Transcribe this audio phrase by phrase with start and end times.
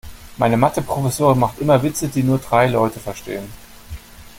[0.37, 3.47] Meine Mathe-Professorin macht immer Witze, die nur drei Leute verstehen.